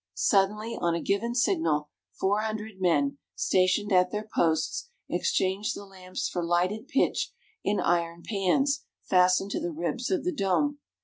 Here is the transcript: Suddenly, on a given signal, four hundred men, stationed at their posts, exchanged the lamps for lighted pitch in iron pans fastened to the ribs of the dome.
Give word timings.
Suddenly, 0.15 0.75
on 0.81 0.95
a 0.95 0.99
given 0.99 1.35
signal, 1.35 1.91
four 2.11 2.41
hundred 2.41 2.81
men, 2.81 3.19
stationed 3.35 3.93
at 3.93 4.09
their 4.11 4.27
posts, 4.33 4.89
exchanged 5.07 5.75
the 5.75 5.85
lamps 5.85 6.27
for 6.27 6.43
lighted 6.43 6.87
pitch 6.87 7.31
in 7.63 7.79
iron 7.79 8.23
pans 8.23 8.83
fastened 9.03 9.51
to 9.51 9.59
the 9.59 9.69
ribs 9.69 10.09
of 10.09 10.23
the 10.23 10.33
dome. 10.33 10.79